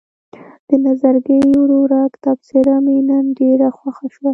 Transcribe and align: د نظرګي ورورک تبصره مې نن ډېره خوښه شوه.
د 0.67 0.69
نظرګي 0.85 1.39
ورورک 1.61 2.11
تبصره 2.25 2.75
مې 2.85 2.97
نن 3.09 3.25
ډېره 3.39 3.67
خوښه 3.77 4.07
شوه. 4.13 4.29